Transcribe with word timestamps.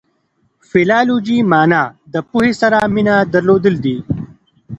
فلالوژي 0.69 1.37
مانا 1.51 1.83
د 2.13 2.15
پوهي 2.29 2.53
سره 2.61 2.77
مینه 2.93 3.15
درلودل 3.33 3.75
دي. 3.85 3.97